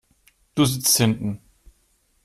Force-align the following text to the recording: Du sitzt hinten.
Du 0.55 0.65
sitzt 0.65 0.97
hinten. 0.97 1.39